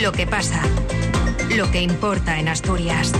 [0.00, 0.60] Lo que pasa.
[1.54, 3.12] Lo que importa en Asturias.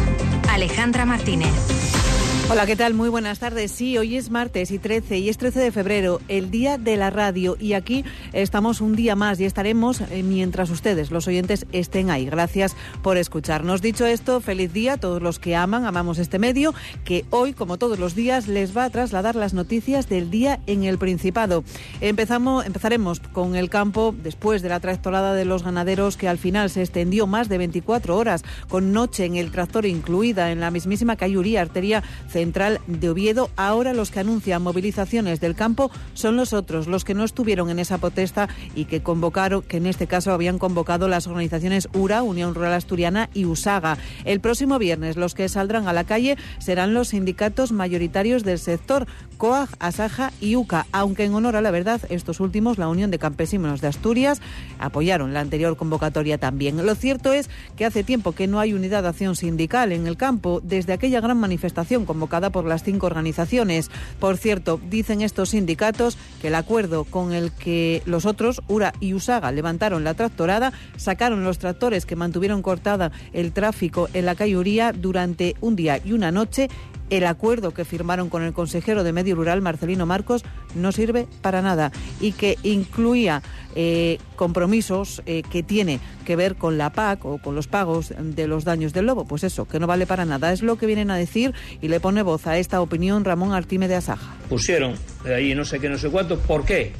[0.48, 2.07] Alejandra Martínez.
[2.50, 2.94] Hola, ¿qué tal?
[2.94, 3.72] Muy buenas tardes.
[3.72, 7.10] Sí, hoy es martes y 13 y es 13 de febrero, el día de la
[7.10, 12.08] radio y aquí estamos un día más y estaremos eh, mientras ustedes, los oyentes, estén
[12.10, 12.24] ahí.
[12.24, 13.82] Gracias por escucharnos.
[13.82, 16.72] Dicho esto, feliz día a todos los que aman, amamos este medio,
[17.04, 20.84] que hoy, como todos los días, les va a trasladar las noticias del día en
[20.84, 21.64] el Principado.
[22.00, 26.70] Empezamos, empezaremos con el campo después de la tractorada de los ganaderos que al final
[26.70, 31.16] se extendió más de 24 horas con noche en el tractor incluida en la mismísima
[31.16, 32.37] Cayuría, arteria central
[32.86, 33.50] de Oviedo.
[33.56, 37.80] Ahora los que anuncian movilizaciones del campo son los otros, los que no estuvieron en
[37.80, 42.54] esa protesta y que convocaron, que en este caso habían convocado las organizaciones URA, Unión
[42.54, 43.98] Rural Asturiana y USAGA.
[44.24, 49.08] El próximo viernes los que saldrán a la calle serán los sindicatos mayoritarios del sector,
[49.36, 53.18] COAG, ASAJA y UCA, aunque en honor a la verdad, estos últimos, la Unión de
[53.18, 54.40] Campesinos de Asturias,
[54.78, 56.86] apoyaron la anterior convocatoria también.
[56.86, 60.16] Lo cierto es que hace tiempo que no hay unidad de acción sindical en el
[60.16, 63.90] campo desde aquella gran manifestación convocada por las cinco organizaciones.
[64.20, 69.14] Por cierto, dicen estos sindicatos que el acuerdo con el que los otros, URA y
[69.14, 74.92] USAGA, levantaron la tractorada, sacaron los tractores que mantuvieron cortada el tráfico en la Cayuría
[74.92, 76.68] durante un día y una noche
[77.10, 81.62] el acuerdo que firmaron con el consejero de Medio Rural, Marcelino Marcos, no sirve para
[81.62, 83.42] nada y que incluía
[83.74, 88.46] eh, compromisos eh, que tiene que ver con la PAC o con los pagos de
[88.46, 89.24] los daños del lobo.
[89.24, 90.52] Pues eso, que no vale para nada.
[90.52, 93.88] Es lo que vienen a decir y le pone voz a esta opinión Ramón Artime
[93.88, 94.36] de Asaja.
[94.48, 96.38] Pusieron ahí no sé qué, no sé cuánto.
[96.38, 96.92] ¿Por qué?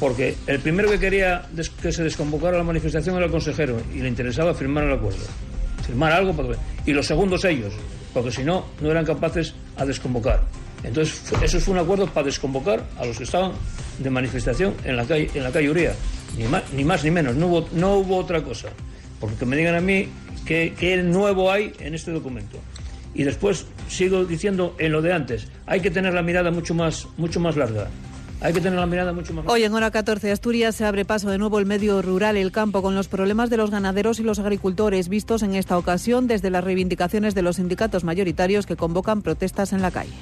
[0.00, 1.42] Porque el primero que quería
[1.80, 5.20] que se desconvocara la manifestación era el consejero y le interesaba firmar el acuerdo.
[5.86, 6.56] Firmar algo para
[6.86, 7.72] Y los segundos ellos,
[8.12, 10.42] porque si no, no eran capaces a desconvocar.
[10.84, 13.52] Entonces, eso fue un acuerdo para desconvocar a los que estaban
[13.98, 15.94] de manifestación en la calle, en la calle Uría.
[16.36, 18.68] Ni más, ni más ni menos, no hubo, no hubo otra cosa.
[19.20, 20.08] Porque que me digan a mí
[20.44, 22.58] qué, qué nuevo hay en este documento.
[23.14, 27.06] Y después sigo diciendo en lo de antes, hay que tener la mirada mucho más,
[27.16, 27.88] mucho más larga.
[28.42, 29.44] Hay que tener la mirada mucho más.
[29.46, 32.82] Hoy en hora 14 Asturias se abre paso de nuevo el medio rural, el campo,
[32.82, 36.64] con los problemas de los ganaderos y los agricultores vistos en esta ocasión desde las
[36.64, 40.12] reivindicaciones de los sindicatos mayoritarios que convocan protestas en la calle.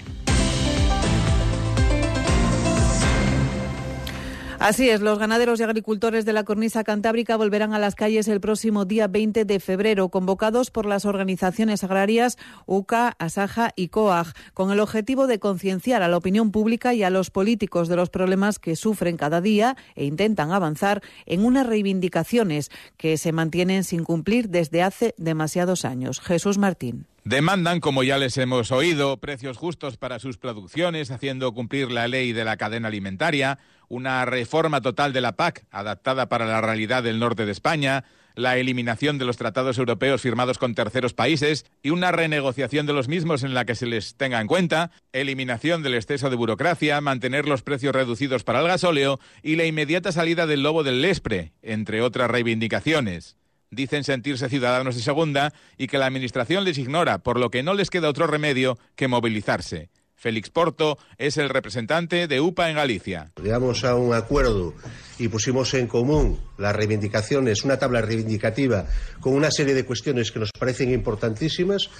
[4.60, 8.42] Así es, los ganaderos y agricultores de la cornisa cantábrica volverán a las calles el
[8.42, 14.70] próximo día 20 de febrero, convocados por las organizaciones agrarias UCA, ASAJA y COAG, con
[14.70, 18.58] el objetivo de concienciar a la opinión pública y a los políticos de los problemas
[18.58, 24.50] que sufren cada día e intentan avanzar en unas reivindicaciones que se mantienen sin cumplir
[24.50, 26.20] desde hace demasiados años.
[26.20, 27.06] Jesús Martín.
[27.30, 32.32] Demandan, como ya les hemos oído, precios justos para sus producciones, haciendo cumplir la ley
[32.32, 37.20] de la cadena alimentaria, una reforma total de la PAC adaptada para la realidad del
[37.20, 38.02] norte de España,
[38.34, 43.06] la eliminación de los tratados europeos firmados con terceros países y una renegociación de los
[43.06, 47.46] mismos en la que se les tenga en cuenta, eliminación del exceso de burocracia, mantener
[47.46, 52.02] los precios reducidos para el gasóleo y la inmediata salida del lobo del Lespre, entre
[52.02, 53.36] otras reivindicaciones.
[53.72, 57.72] Dicen sentirse ciudadanos de segunda y que la Administración les ignora, por lo que no
[57.72, 59.90] les queda otro remedio que movilizarse.
[60.16, 63.30] Félix Porto es el representante de UPA en Galicia.
[63.40, 64.74] Llegamos a un acuerdo
[65.20, 68.86] y pusimos en común las reivindicaciones, una tabla reivindicativa
[69.20, 71.90] con una serie de cuestiones que nos parecen importantísimas,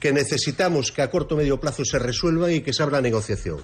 [0.00, 3.58] que necesitamos que a corto o medio plazo se resuelvan y que se abra negociación.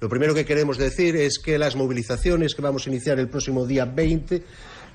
[0.00, 3.66] Lo primero que queremos decir es que las movilizaciones que vamos a iniciar el próximo
[3.66, 4.42] día 20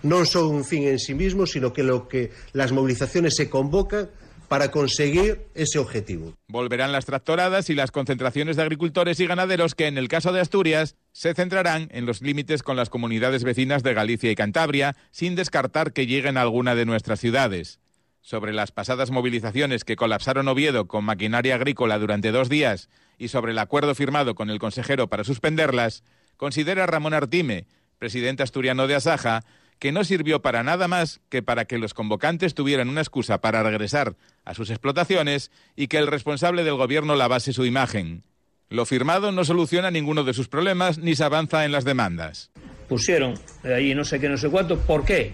[0.05, 4.09] no son un fin en sí mismo, sino que lo que las movilizaciones se convocan
[4.47, 6.33] para conseguir ese objetivo.
[6.47, 10.41] Volverán las tractoradas y las concentraciones de agricultores y ganaderos que, en el caso de
[10.41, 15.33] Asturias, se centrarán en los límites con las comunidades vecinas de Galicia y Cantabria, sin
[15.33, 17.79] descartar que lleguen a alguna de nuestras ciudades.
[18.21, 23.53] Sobre las pasadas movilizaciones que colapsaron Oviedo con maquinaria agrícola durante dos días y sobre
[23.53, 26.03] el acuerdo firmado con el consejero para suspenderlas,
[26.37, 27.65] considera Ramón Artime,
[27.97, 29.43] presidente asturiano de Asaja,
[29.79, 33.63] que no sirvió para nada más que para que los convocantes tuvieran una excusa para
[33.63, 38.23] regresar a sus explotaciones y que el responsable del gobierno lavase su imagen.
[38.69, 42.51] Lo firmado no soluciona ninguno de sus problemas ni se avanza en las demandas.
[42.89, 44.77] Pusieron ahí no sé qué, no sé cuánto.
[44.79, 45.33] ¿Por qué?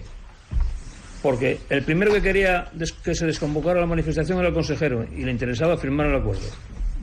[1.22, 2.70] Porque el primero que quería
[3.04, 6.42] que se desconvocara la manifestación era el consejero y le interesaba firmar el acuerdo.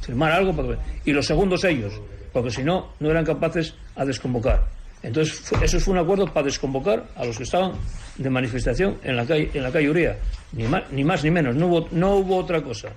[0.01, 0.75] Firmar algo.
[1.05, 1.93] Y los segundos ellos,
[2.33, 4.78] porque si no, no eran capaces a desconvocar.
[5.01, 7.73] Entonces, eso fue un acuerdo para desconvocar a los que estaban
[8.17, 10.17] de manifestación en la calle, en la calle Uría.
[10.51, 12.89] Ni más, ni menos, no hubo, no hubo otra cosa.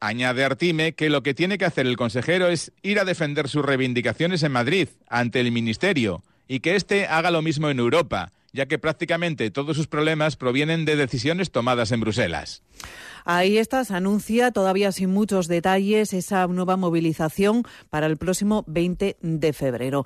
[0.00, 3.64] Añade Artime que lo que tiene que hacer el consejero es ir a defender sus
[3.64, 8.66] reivindicaciones en Madrid, ante el Ministerio, y que éste haga lo mismo en Europa, ya
[8.66, 12.62] que prácticamente todos sus problemas provienen de decisiones tomadas en Bruselas.
[13.24, 19.16] Ahí está, se anuncia todavía sin muchos detalles esa nueva movilización para el próximo 20
[19.20, 20.04] de febrero.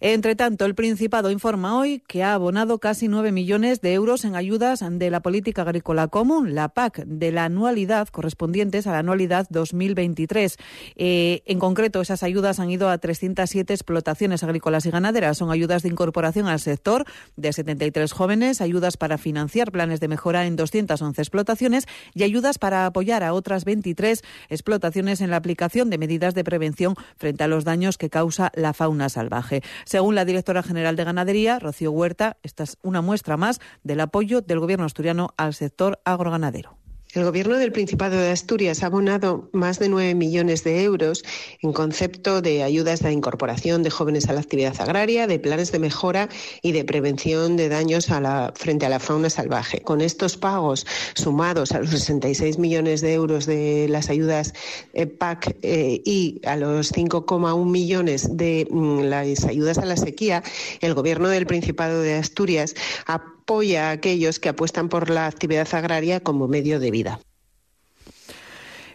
[0.00, 4.36] Entre tanto, el Principado informa hoy que ha abonado casi 9 millones de euros en
[4.36, 9.46] ayudas de la política agrícola común, la PAC, de la anualidad correspondientes a la anualidad
[9.50, 10.56] 2023.
[10.96, 15.38] Eh, en concreto, esas ayudas han ido a 307 explotaciones agrícolas y ganaderas.
[15.38, 17.04] Son ayudas de incorporación al sector
[17.36, 21.86] de 73 jóvenes, ayudas para financiar planes de mejora en 211 explotaciones
[22.18, 26.94] y ayudas para apoyar a otras 23 explotaciones en la aplicación de medidas de prevención
[27.16, 29.62] frente a los daños que causa la fauna salvaje.
[29.84, 34.40] Según la directora general de Ganadería, Rocío Huerta, esta es una muestra más del apoyo
[34.40, 36.78] del Gobierno asturiano al sector agroganadero.
[37.14, 41.24] El Gobierno del Principado de Asturias ha abonado más de 9 millones de euros
[41.62, 45.78] en concepto de ayudas de incorporación de jóvenes a la actividad agraria, de planes de
[45.78, 46.28] mejora
[46.60, 49.80] y de prevención de daños a la, frente a la fauna salvaje.
[49.80, 54.52] Con estos pagos sumados a los 66 millones de euros de las ayudas
[54.92, 60.42] eh, PAC eh, y a los 5,1 millones de mm, las ayudas a la sequía,
[60.82, 62.74] el Gobierno del Principado de Asturias
[63.06, 67.18] ha apoya a aquellos que apuestan por la actividad agraria como medio de vida.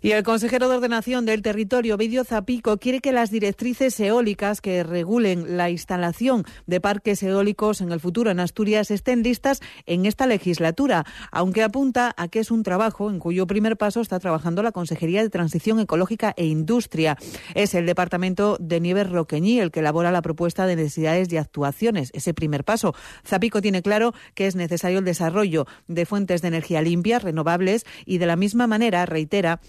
[0.03, 4.83] Y el consejero de Ordenación del Territorio, Vidio Zapico, quiere que las directrices eólicas que
[4.83, 10.27] regulen la instalación de parques eólicos en el futuro en Asturias estén listas en esta
[10.27, 14.73] legislatura, aunque apunta a que es un trabajo en cuyo primer paso está trabajando la
[14.73, 17.17] Consejería de Transición Ecológica e Industria.
[17.55, 22.11] Es el Departamento de Nieves Roqueñí el que elabora la propuesta de necesidades y actuaciones,
[22.13, 22.94] ese primer paso.
[23.25, 28.17] Zapico tiene claro que es necesario el desarrollo de fuentes de energía limpias, renovables y
[28.17, 29.61] de la misma manera reitera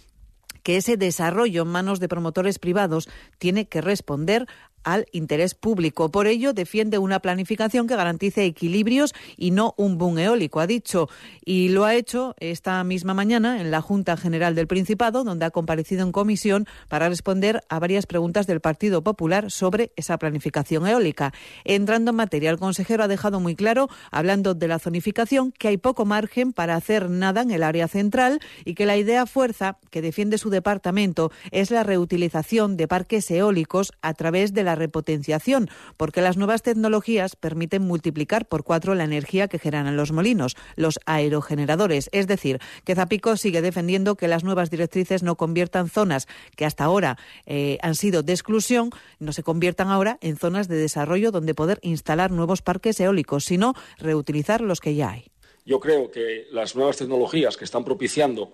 [0.65, 3.09] que ese desarrollo en manos de promotores privados
[3.39, 4.49] tiene que responder
[4.85, 6.11] al interés público.
[6.11, 11.09] Por ello, defiende una planificación que garantice equilibrios y no un boom eólico, ha dicho.
[11.45, 15.51] Y lo ha hecho esta misma mañana en la Junta General del Principado, donde ha
[15.51, 21.33] comparecido en comisión para responder a varias preguntas del Partido Popular sobre esa planificación eólica.
[21.65, 25.77] Entrando en materia, el consejero ha dejado muy claro, hablando de la zonificación, que hay
[25.77, 30.03] poco margen para hacer nada en el área central y que la idea fuerza que
[30.03, 36.21] defiende su departamento es la reutilización de parques eólicos a través de la repotenciación, porque
[36.21, 42.09] las nuevas tecnologías permiten multiplicar por cuatro la energía que generan los molinos, los aerogeneradores.
[42.13, 46.27] Es decir, que Zapico sigue defendiendo que las nuevas directrices no conviertan zonas
[46.57, 50.77] que hasta ahora eh, han sido de exclusión, no se conviertan ahora en zonas de
[50.77, 55.31] desarrollo donde poder instalar nuevos parques eólicos, sino reutilizar los que ya hay.
[55.65, 58.53] Yo creo que las nuevas tecnologías que están propiciando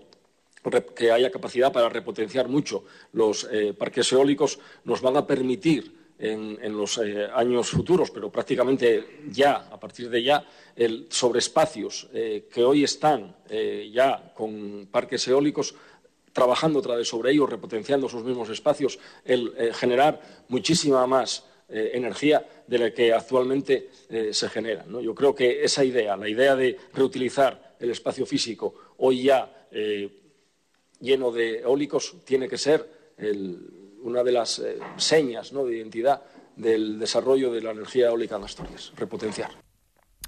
[0.95, 6.77] que haya capacidad para repotenciar mucho los eh, parques eólicos nos van a permitir en,
[6.77, 10.45] los eh, años futuros, pero prácticamente ya, a partir de ya,
[10.77, 15.75] el, sobre espacios eh, que hoy están eh, ya con parques eólicos,
[16.33, 22.79] trabajando otra vez sobre ellos, repotenciando esos mismos espacios, el generar muchísima más energía de
[22.79, 23.91] la que actualmente
[24.31, 24.85] se genera.
[25.03, 29.69] Yo creo que esa idea, la idea de reutilizar el espacio físico hoy ya
[31.01, 36.23] lleno de eólicos, tiene que ser el, una de las eh, señas de identidad
[36.57, 39.51] del desarrollo de la energía eólica en Asturias, repotenciar.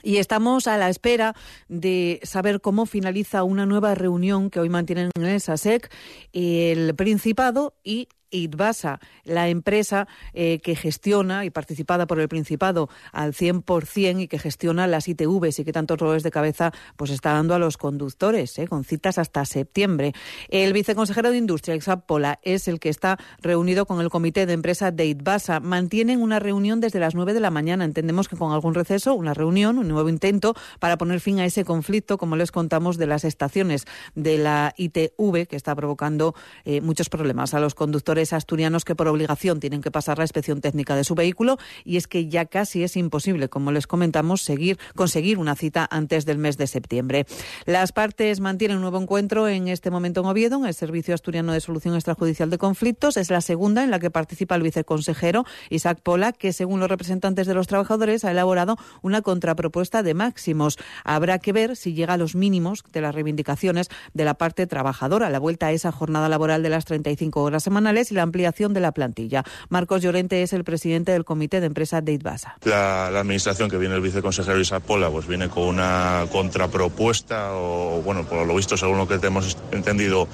[0.02, 1.35] Y estamos a la espera
[1.69, 5.93] de saber cómo finaliza una nueva reunión que hoy mantienen en el SASEC
[6.33, 13.35] el Principado y IDVASA, la empresa eh, que gestiona y participada por el Principado al
[13.35, 17.55] 100% y que gestiona las ITVs y que tantos roles de cabeza pues está dando
[17.55, 20.12] a los conductores, eh, con citas hasta septiembre.
[20.49, 24.55] El viceconsejero de Industria, Exap Pola, es el que está reunido con el comité de
[24.55, 25.61] empresa de IDVASA.
[25.61, 27.85] Mantienen una reunión desde las 9 de la mañana.
[27.85, 31.65] Entendemos que con algún receso, una reunión, un nuevo intento para poner fin a ese
[31.65, 36.35] conflicto, como les contamos, de las estaciones de la ITV, que está provocando
[36.65, 40.61] eh, muchos problemas a los conductores asturianos que por obligación tienen que pasar la inspección
[40.61, 44.79] técnica de su vehículo y es que ya casi es imposible, como les comentamos, seguir,
[44.95, 47.26] conseguir una cita antes del mes de septiembre.
[47.67, 51.52] Las partes mantienen un nuevo encuentro en este momento en Oviedo, en el Servicio Asturiano
[51.52, 53.17] de Solución Extrajudicial de Conflictos.
[53.17, 57.47] Es la segunda en la que participa el viceconsejero Isaac Pola, que según los representantes
[57.47, 60.79] de los trabajadores ha elaborado una contrapropuesta de máximos.
[61.05, 65.31] Habrá que ver si llega a los mínimos de las reivindicaciones de la parte trabajadora.
[65.31, 68.92] La vuelta a esa jornada laboral de las 35 horas semanales la ampliación de la
[68.92, 69.45] plantilla.
[69.69, 72.57] Marcos Llorente es el presidente del comité de empresa de ITBASA.
[72.64, 78.47] La, administración que viene el viceconsejero Isapola pues viene con una contrapropuesta o, bueno, por
[78.47, 80.28] lo visto, según lo que hemos entendido,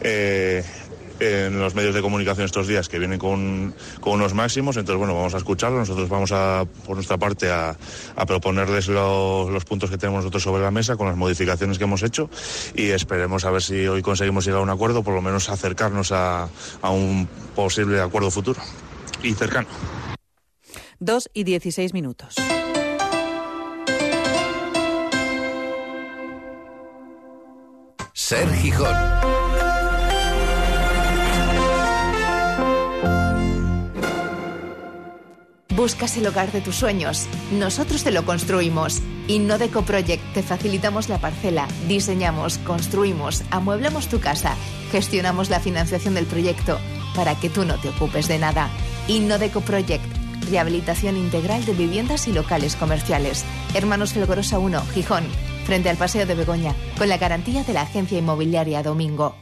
[0.00, 0.64] eh,
[1.20, 3.74] en los medios de comunicación estos días que vienen con,
[4.04, 7.76] unos máximos, entonces bueno, vamos a escucharlo, nosotros vamos a, por nuestra parte, a,
[8.26, 12.30] proponerles los puntos que tenemos nosotros sobre la mesa con las modificaciones que hemos hecho
[12.74, 16.12] y esperemos a ver si hoy conseguimos llegar a un acuerdo, por lo menos acercarnos
[16.12, 16.48] a,
[16.82, 18.60] a un posible acuerdo futuro
[19.22, 19.68] y cercano.
[20.98, 22.34] Dos y dieciséis minutos.
[28.12, 29.29] Ser Gijón.
[35.80, 37.26] Buscas el hogar de tus sueños.
[37.52, 39.00] Nosotros te lo construimos.
[39.28, 44.56] Innodeco Project te facilitamos la parcela, diseñamos, construimos, amueblamos tu casa,
[44.92, 46.78] gestionamos la financiación del proyecto
[47.16, 48.68] para que tú no te ocupes de nada.
[49.08, 50.04] Innodeco Project,
[50.50, 53.46] rehabilitación integral de viviendas y locales comerciales.
[53.72, 55.24] Hermanos Felgorosa 1, Gijón,
[55.64, 59.34] frente al Paseo de Begoña, con la garantía de la agencia inmobiliaria Domingo.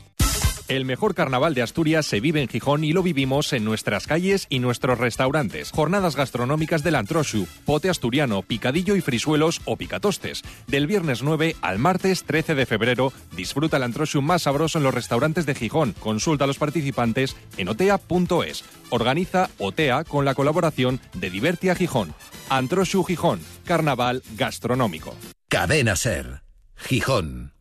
[0.69, 4.47] El mejor carnaval de Asturias se vive en Gijón y lo vivimos en nuestras calles
[4.51, 5.71] y nuestros restaurantes.
[5.71, 10.43] Jornadas gastronómicas del Antroshu, pote asturiano, picadillo y frisuelos o picatostes.
[10.67, 14.93] Del viernes 9 al martes 13 de febrero, disfruta el Antroshu más sabroso en los
[14.93, 15.95] restaurantes de Gijón.
[16.01, 18.63] Consulta a los participantes en otea.es.
[18.91, 22.13] Organiza OTEA con la colaboración de Divertia Gijón.
[22.51, 25.15] Antroshu Gijón, carnaval gastronómico.
[25.49, 26.43] Cadena Ser,
[26.77, 27.58] Gijón.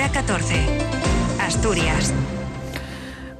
[0.00, 0.54] Hora 14.
[1.40, 2.39] Asturias.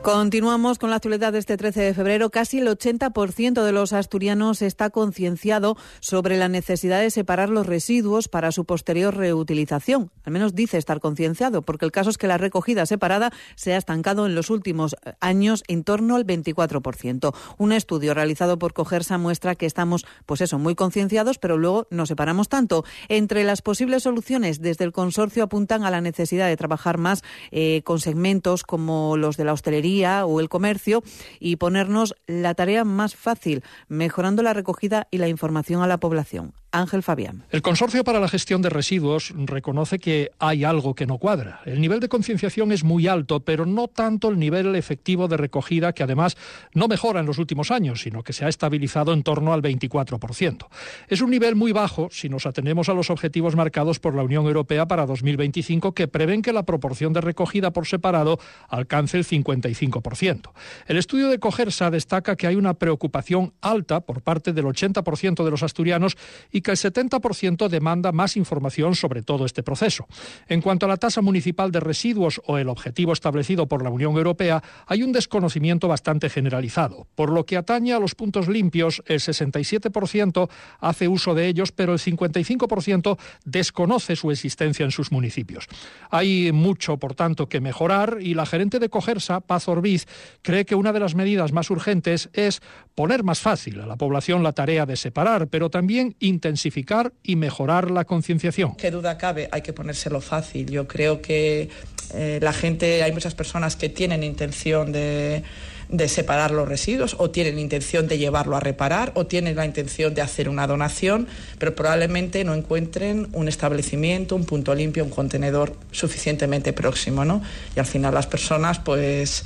[0.03, 2.31] Continuamos con la actualidad de este 13 de febrero.
[2.31, 8.27] Casi el 80% de los asturianos está concienciado sobre la necesidad de separar los residuos
[8.27, 10.11] para su posterior reutilización.
[10.25, 13.77] Al menos dice estar concienciado, porque el caso es que la recogida separada se ha
[13.77, 17.35] estancado en los últimos años en torno al 24%.
[17.59, 22.09] Un estudio realizado por Cogersa muestra que estamos, pues eso, muy concienciados, pero luego nos
[22.09, 22.87] separamos tanto.
[23.09, 27.83] Entre las posibles soluciones, desde el consorcio apuntan a la necesidad de trabajar más eh,
[27.85, 31.03] con segmentos como los de la hostelería o el comercio
[31.41, 36.53] y ponernos la tarea más fácil, mejorando la recogida y la información a la población.
[36.73, 37.45] Ángel Fabián.
[37.51, 41.61] El Consorcio para la Gestión de Residuos reconoce que hay algo que no cuadra.
[41.65, 45.93] El nivel de concienciación es muy alto, pero no tanto el nivel efectivo de recogida,
[45.93, 46.37] que además
[46.75, 50.69] no mejora en los últimos años, sino que se ha estabilizado en torno al 24%.
[51.09, 54.47] Es un nivel muy bajo si nos atenemos a los objetivos marcados por la Unión
[54.47, 60.51] Europea para 2025, que prevén que la proporción de recogida por separado alcance el 55%.
[60.87, 65.51] El estudio de Cogersa destaca que hay una preocupación alta por parte del 80% de
[65.51, 66.17] los asturianos
[66.53, 70.07] y que el 70% demanda más información sobre todo este proceso.
[70.49, 74.17] En cuanto a la tasa municipal de residuos o el objetivo establecido por la Unión
[74.17, 77.07] Europea, hay un desconocimiento bastante generalizado.
[77.15, 80.49] Por lo que atañe a los puntos limpios, el 67%
[80.81, 85.67] hace uso de ellos, pero el 55% desconoce su existencia en sus municipios.
[86.11, 90.07] Hay mucho, por tanto, que mejorar y la gerente de Cogersa, Paz Orbiz,
[90.43, 92.61] cree que una de las medidas más urgentes es
[92.95, 97.37] poner más fácil a la población la tarea de separar, pero también intentar intensificar y
[97.37, 98.75] mejorar la concienciación.
[98.77, 100.71] Qué duda cabe, hay que ponérselo fácil.
[100.71, 101.69] Yo creo que
[102.15, 105.45] eh, la gente, hay muchas personas que tienen intención de
[105.91, 110.15] de separar los residuos o tienen intención de llevarlo a reparar o tienen la intención
[110.15, 111.27] de hacer una donación,
[111.59, 117.43] pero probablemente no encuentren un establecimiento, un punto limpio, un contenedor suficientemente próximo, ¿no?
[117.75, 119.45] Y al final las personas pues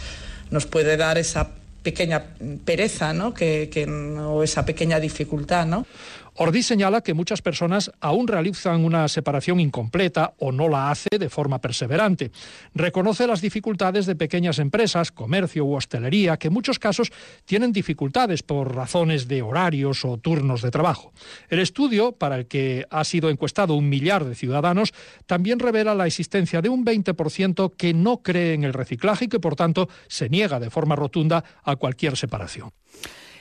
[0.50, 1.48] nos puede dar esa
[1.82, 2.24] pequeña
[2.64, 3.32] pereza, ¿no?
[3.32, 5.86] Que, que, o esa pequeña dificultad, ¿no?
[6.36, 11.30] Ordi señala que muchas personas aún realizan una separación incompleta o no la hace de
[11.30, 12.32] forma perseverante.
[12.74, 17.12] Reconoce las dificultades de pequeñas empresas, comercio u hostelería, que en muchos casos
[17.44, 21.12] tienen dificultades por razones de horarios o turnos de trabajo.
[21.48, 24.92] El estudio, para el que ha sido encuestado un millar de ciudadanos,
[25.26, 29.38] también revela la existencia de un 20% que no cree en el reciclaje y que,
[29.38, 32.72] por tanto, se niega de forma rotunda a cualquier separación.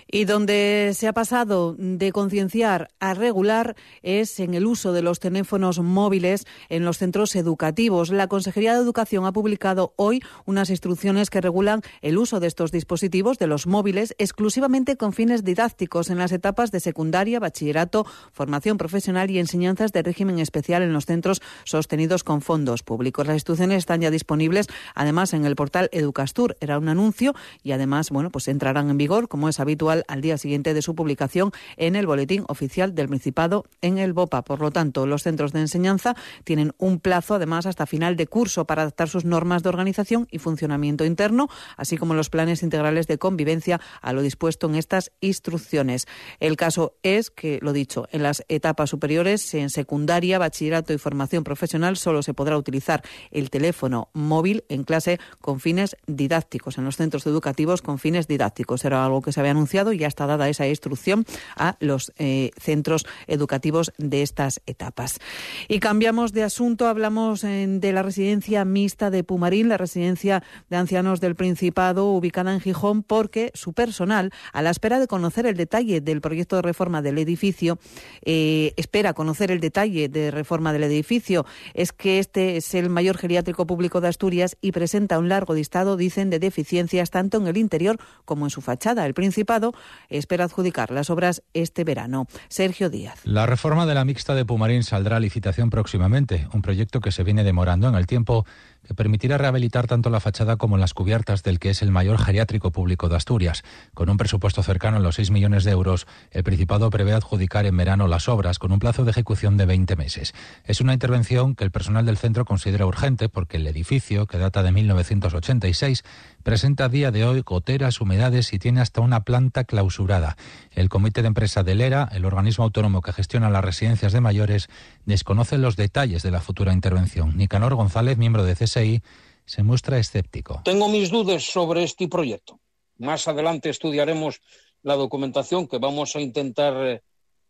[0.07, 5.19] Y donde se ha pasado de concienciar a regular es en el uso de los
[5.19, 8.09] teléfonos móviles en los centros educativos.
[8.09, 12.71] La Consejería de Educación ha publicado hoy unas instrucciones que regulan el uso de estos
[12.71, 18.77] dispositivos, de los móviles, exclusivamente con fines didácticos en las etapas de secundaria, bachillerato, formación
[18.77, 23.27] profesional y enseñanzas de régimen especial en los centros sostenidos con fondos públicos.
[23.27, 26.57] Las instrucciones están ya disponibles, además, en el portal Educastur.
[26.59, 30.37] Era un anuncio y además, bueno, pues entrarán en vigor, como es habitual al día
[30.37, 34.43] siguiente de su publicación en el Boletín Oficial del Principado en el BOPA.
[34.43, 38.65] Por lo tanto, los centros de enseñanza tienen un plazo, además, hasta final de curso
[38.65, 43.17] para adaptar sus normas de organización y funcionamiento interno, así como los planes integrales de
[43.17, 46.07] convivencia a lo dispuesto en estas instrucciones.
[46.39, 51.43] El caso es que, lo dicho, en las etapas superiores, en secundaria, bachillerato y formación
[51.43, 56.97] profesional, solo se podrá utilizar el teléfono móvil en clase con fines didácticos, en los
[56.97, 58.85] centros educativos con fines didácticos.
[58.85, 61.25] Era algo que se había anunciado y ya está dada esa instrucción
[61.57, 65.19] a los eh, centros educativos de estas etapas.
[65.67, 71.19] Y cambiamos de asunto, hablamos de la residencia mixta de Pumarín, la residencia de ancianos
[71.19, 76.01] del Principado, ubicada en Gijón, porque su personal, a la espera de conocer el detalle
[76.01, 77.79] del proyecto de reforma del edificio,
[78.23, 81.45] eh, espera conocer el detalle de reforma del edificio.
[81.73, 85.97] Es que este es el mayor geriátrico público de Asturias y presenta un largo listado,
[85.97, 89.05] dicen, de deficiencias tanto en el interior como en su fachada.
[89.05, 89.72] El Principado
[90.09, 92.27] espera adjudicar las obras este verano.
[92.47, 93.19] Sergio Díaz.
[93.23, 97.23] La reforma de la mixta de Pumarín saldrá a licitación próximamente, un proyecto que se
[97.23, 98.45] viene demorando en el tiempo
[98.85, 102.71] que permitirá rehabilitar tanto la fachada como las cubiertas del que es el mayor geriátrico
[102.71, 103.63] público de Asturias.
[103.93, 107.77] Con un presupuesto cercano a los 6 millones de euros, el Principado prevé adjudicar en
[107.77, 110.33] verano las obras con un plazo de ejecución de 20 meses.
[110.65, 114.63] Es una intervención que el personal del centro considera urgente porque el edificio, que data
[114.63, 116.03] de 1986,
[116.43, 120.35] presenta a día de hoy goteras, humedades y tiene hasta una planta clausurada.
[120.71, 124.69] El Comité de Empresa del ERA, el organismo autónomo que gestiona las residencias de mayores,
[125.05, 127.37] desconoce los detalles de la futura intervención.
[127.37, 129.01] Nicanor González, miembro de CSI,
[129.45, 130.61] se muestra escéptico.
[130.63, 132.59] Tengo mis dudas sobre este proyecto.
[132.97, 134.41] Más adelante estudiaremos
[134.81, 137.01] la documentación que vamos a intentar eh,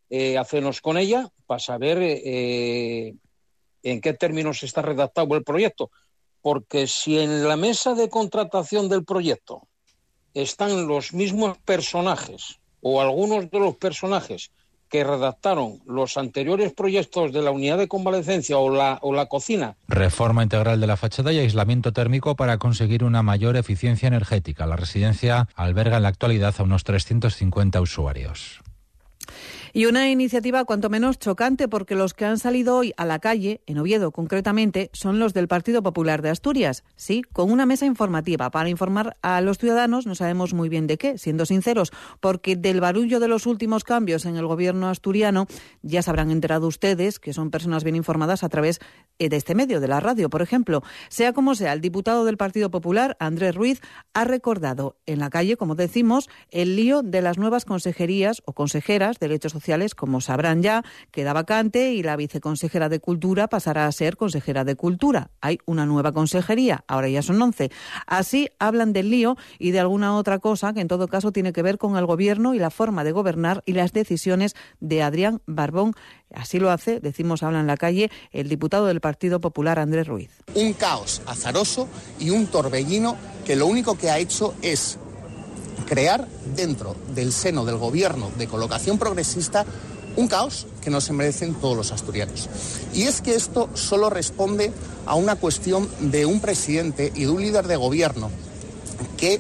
[0.09, 3.15] eh, hacernos con ella para saber eh,
[3.83, 5.91] en qué términos está redactado el proyecto
[6.43, 9.65] porque si en la mesa de contratación del proyecto
[10.33, 14.51] están los mismos personajes o algunos de los personajes
[14.93, 19.75] que redactaron los anteriores proyectos de la unidad de convalecencia o la, o la cocina.
[19.87, 24.67] Reforma integral de la fachada y aislamiento térmico para conseguir una mayor eficiencia energética.
[24.67, 28.61] La residencia alberga en la actualidad a unos 350 usuarios.
[29.75, 33.63] Y una iniciativa cuanto menos chocante porque los que han salido hoy a la calle,
[33.65, 36.83] en Oviedo concretamente, son los del Partido Popular de Asturias.
[36.95, 40.99] Sí, con una mesa informativa para informar a los ciudadanos, no sabemos muy bien de
[40.99, 45.47] qué, siendo sinceros, porque del barullo de los últimos cambios en el gobierno asturiano
[45.81, 48.79] ya se habrán enterado ustedes, que son personas bien informadas a través
[49.17, 50.83] eh, de este medio, de la radio, por ejemplo.
[51.09, 53.81] Sea como sea, el diputado del Partido Popular, Andrés Ruiz,
[54.13, 59.17] ha recordado en la calle, como decimos, el lío de las nuevas consejerías o consejeras
[59.17, 59.62] de derechos
[59.95, 64.75] como sabrán ya, queda vacante y la viceconsejera de Cultura pasará a ser consejera de
[64.75, 65.31] Cultura.
[65.41, 67.71] Hay una nueva consejería, ahora ya son 11.
[68.05, 71.61] Así hablan del lío y de alguna otra cosa que en todo caso tiene que
[71.61, 75.93] ver con el gobierno y la forma de gobernar y las decisiones de Adrián Barbón.
[76.33, 80.31] Así lo hace, decimos habla en la calle, el diputado del Partido Popular, Andrés Ruiz.
[80.55, 81.87] Un caos azaroso
[82.19, 84.97] y un torbellino que lo único que ha hecho es
[85.85, 89.65] crear dentro del seno del gobierno de colocación progresista
[90.15, 92.49] un caos que no se merecen todos los asturianos.
[92.93, 94.71] Y es que esto solo responde
[95.05, 98.29] a una cuestión de un presidente y de un líder de gobierno
[99.17, 99.39] que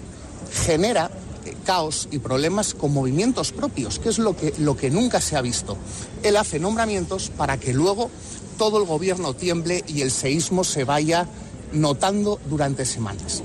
[0.65, 1.11] genera
[1.45, 5.35] eh, caos y problemas con movimientos propios, que es lo que, lo que nunca se
[5.35, 5.77] ha visto.
[6.23, 8.09] Él hace nombramientos para que luego
[8.57, 11.27] todo el gobierno tiemble y el seísmo se vaya
[11.71, 13.43] notando durante semanas.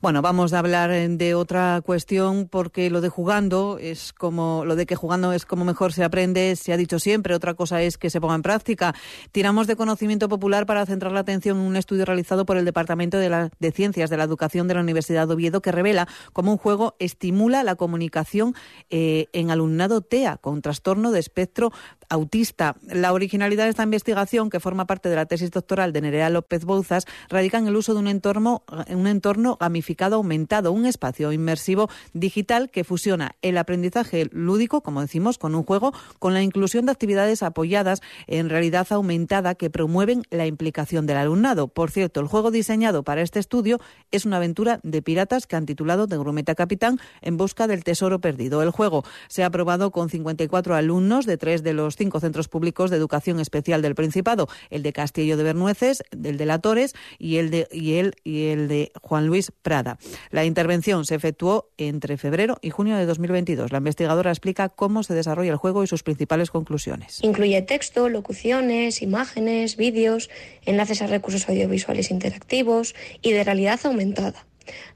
[0.00, 4.76] Bueno, vamos a hablar eh, de otra cuestión porque lo de jugando es como lo
[4.76, 7.98] de que jugando es como mejor se aprende, se ha dicho siempre, otra cosa es
[7.98, 8.94] que se ponga en práctica.
[9.32, 13.18] Tiramos de conocimiento popular para centrar la atención en un estudio realizado por el Departamento
[13.18, 16.58] de, de Ciencias de la Educación de la Universidad de Oviedo que revela cómo un
[16.58, 18.54] juego estimula la comunicación
[18.90, 21.72] eh, en alumnado TEA con trastorno de espectro
[22.08, 22.76] autista.
[22.86, 26.64] La originalidad de esta investigación, que forma parte de la tesis doctoral de Nerea López
[26.64, 31.88] Bouzas, radica en el uso de un entorno, un entorno gamificado aumentado, un espacio inmersivo
[32.12, 36.92] digital que fusiona el aprendizaje lúdico, como decimos, con un juego, con la inclusión de
[36.92, 41.68] actividades apoyadas en realidad aumentada que promueven la implicación del alumnado.
[41.68, 43.78] Por cierto, el juego diseñado para este estudio
[44.10, 48.20] es una aventura de piratas que han titulado de Grumeta Capitán en busca del tesoro
[48.20, 48.62] perdido.
[48.62, 52.90] El juego se ha aprobado con 54 alumnos de tres de los cinco centros públicos
[52.90, 57.36] de educación especial del Principado, el de Castillo de Bernueces, el de La Torres y
[57.36, 59.98] el de, y el, y el de Juan Luis Prada.
[60.30, 63.72] La intervención se efectuó entre febrero y junio de 2022.
[63.72, 67.18] La investigadora explica cómo se desarrolla el juego y sus principales conclusiones.
[67.22, 70.30] Incluye texto, locuciones, imágenes, vídeos,
[70.64, 74.47] enlaces a recursos audiovisuales interactivos y de realidad aumentada.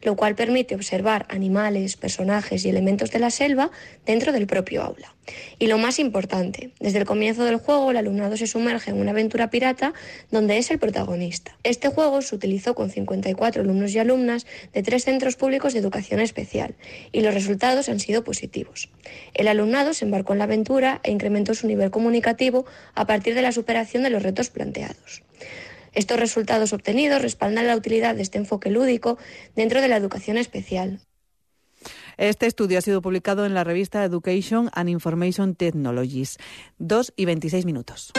[0.03, 3.71] Lo cual permite observar animales, personajes y elementos de la selva
[4.07, 5.15] dentro del propio aula.
[5.59, 9.13] Y lo más importante, desde el comienzo del juego el alumnado se sumerge en una
[9.13, 9.93] aventura pirata
[10.31, 11.57] donde es el protagonista.
[11.63, 16.21] Este juego se utilizó con 54 alumnos y alumnas de tres centros públicos de educación
[16.21, 16.75] especial
[17.13, 18.89] y los resultados han sido positivos.
[19.35, 23.43] El alumnado se embarcó en la aventura e incrementó su nivel comunicativo a partir de
[23.43, 25.23] la superación de los retos planteados.
[25.93, 29.19] Estos resultados obtenidos respaldan la utilidad de este enfoque lúdico
[29.55, 31.01] dentro de la educación especial.
[32.17, 36.39] Este estudio ha sido publicado en la revista Education and Information Technologies.
[36.79, 38.13] Dos y 26 minutos.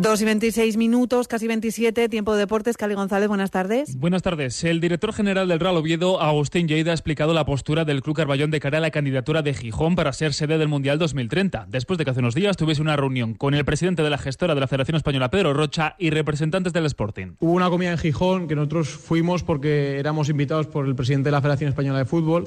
[0.00, 2.76] Dos y 26 minutos, casi 27, tiempo de deportes.
[2.76, 3.96] Cali González, buenas tardes.
[3.98, 4.62] Buenas tardes.
[4.62, 8.52] El director general del Real Oviedo, Agustín Lleida, ha explicado la postura del Club Carballón
[8.52, 12.04] de cara a la candidatura de Gijón para ser sede del Mundial 2030, después de
[12.04, 14.68] que hace unos días tuviese una reunión con el presidente de la gestora de la
[14.68, 17.32] Federación Española, Pedro Rocha, y representantes del Sporting.
[17.40, 21.32] Hubo una comida en Gijón que nosotros fuimos porque éramos invitados por el presidente de
[21.32, 22.46] la Federación Española de Fútbol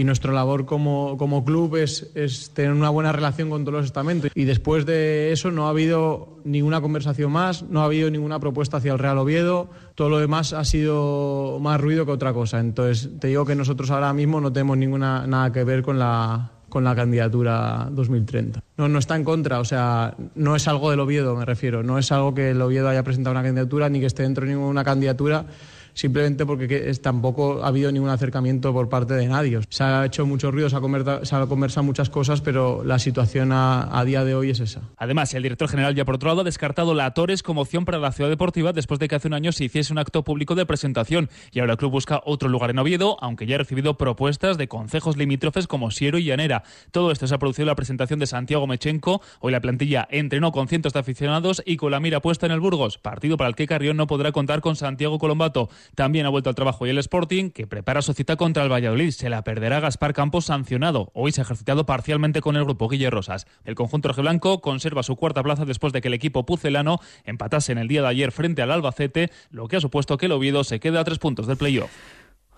[0.00, 2.10] y nuestra labor como, como club es,
[2.54, 4.30] tener una buena relación con todos los estamentos.
[4.34, 8.78] Y después de eso no ha habido ninguna conversación más, no ha habido ninguna propuesta
[8.78, 12.60] hacia el Real Oviedo, todo lo demás ha sido más ruido que otra cosa.
[12.60, 16.52] Entonces te digo que nosotros ahora mismo no tenemos ninguna nada que ver con la
[16.70, 18.62] con la candidatura 2030.
[18.78, 21.98] No, no está en contra, o sea, no es algo del Oviedo, me refiero, no
[21.98, 24.84] es algo que el Oviedo haya presentado una candidatura ni que esté dentro de ninguna
[24.84, 25.46] candidatura
[25.94, 29.60] simplemente porque tampoco ha habido ningún acercamiento por parte de nadie.
[29.68, 33.52] Se ha hecho mucho ruido, se ha, se ha conversado muchas cosas, pero la situación
[33.52, 34.82] a, a, día de hoy es esa.
[34.96, 37.98] Además, el director general ya por otro lado ha descartado la Torres como opción para
[37.98, 40.66] la ciudad deportiva después de que hace un año se hiciese un acto público de
[40.66, 44.58] presentación y ahora el club busca otro lugar en Oviedo, aunque ya ha recibido propuestas
[44.58, 46.62] de concejos limítrofes como Siero y Llanera.
[46.90, 49.20] Todo esto se ha producido la presentación de Santiago Mechenco.
[49.40, 52.60] Hoy la plantilla entrenó con cientos de aficionados y con la mira puesta en el
[52.60, 55.68] Burgos, partido para el que Carrión no podrá contar con Santiago Colombato.
[55.94, 59.10] También ha vuelto al trabajo y el Sporting, que prepara su cita contra el Valladolid.
[59.10, 61.10] Se la perderá Gaspar Campos sancionado.
[61.14, 63.46] Hoy se ha ejercitado parcialmente con el grupo Guille Rosas.
[63.64, 67.78] El conjunto rojiblanco conserva su cuarta plaza después de que el equipo pucelano empatase en
[67.78, 70.80] el día de ayer frente al Albacete, lo que ha supuesto que el Oviedo se
[70.80, 71.90] quede a tres puntos del playoff.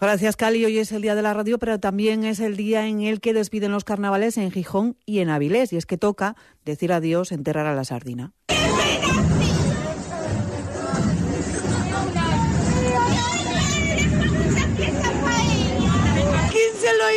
[0.00, 0.64] Gracias, Cali.
[0.64, 3.32] Hoy es el día de la radio, pero también es el día en el que
[3.32, 5.72] despiden los carnavales en Gijón y en Avilés.
[5.72, 8.32] Y es que toca decir adiós, enterrar a la sardina.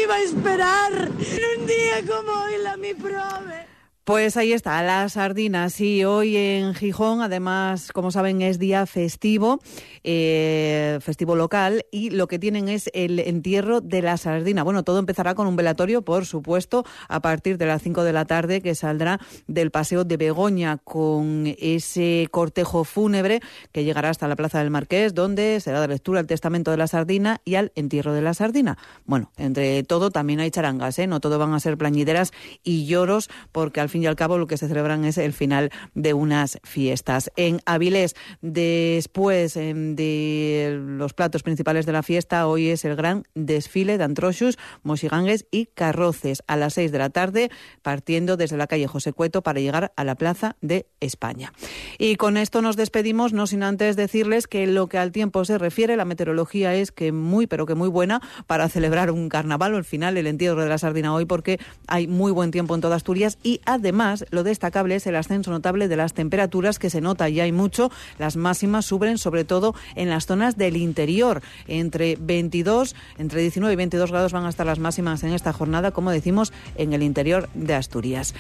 [0.06, 3.74] Iba a esperar en un día como hoy la mi prove.
[4.06, 5.68] Pues ahí está, la sardina.
[5.72, 9.60] Sí, hoy en Gijón, además, como saben, es día festivo,
[10.04, 14.62] eh, festivo local, y lo que tienen es el entierro de la sardina.
[14.62, 18.26] Bueno, todo empezará con un velatorio, por supuesto, a partir de las 5 de la
[18.26, 23.39] tarde, que saldrá del Paseo de Begoña con ese cortejo fúnebre
[23.72, 26.86] que llegará hasta la Plaza del Marqués, donde será de lectura al testamento de la
[26.86, 28.78] sardina y al entierro de la sardina.
[29.06, 31.08] Bueno, entre todo también hay charangas, ¿eh?
[31.08, 34.45] No todo van a ser plañideras y lloros, porque al fin y al cabo lo
[34.45, 37.31] que se celebran es el final de unas fiestas.
[37.38, 43.23] En Avilés, después em, de los platos principales de la fiesta, hoy es el gran
[43.36, 47.49] desfile de antrochus, mosigangues y carroces a las seis de la tarde,
[47.84, 51.53] partiendo desde la calle José Cueto para llegar a la Plaza de España.
[51.97, 55.58] Y con esto nos despedimos, no sin antes decirles que lo que al tiempo se
[55.58, 59.77] refiere, la meteorología es que muy, pero que muy buena para celebrar un carnaval o
[59.77, 62.97] al final el entierro de la sardina hoy, porque hay muy buen tiempo en toda
[62.97, 67.02] Asturias y además Además, lo destacable es el ascenso notable de las temperaturas que se
[67.02, 67.91] nota y hay mucho.
[68.17, 71.43] Las máximas suben sobre todo en las zonas del interior.
[71.67, 75.91] Entre 22, entre 19 y 22 grados van a estar las máximas en esta jornada,
[75.91, 78.34] como decimos, en el interior de Asturias.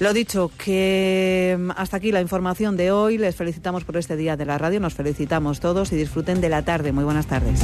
[0.00, 3.18] Lo dicho, que mm, hasta aquí la información de hoy.
[3.18, 4.80] Les felicitamos por este día de la radio.
[4.80, 6.92] Nos felicitamos todos y disfruten de la tarde.
[6.92, 7.60] Muy buenas tardes.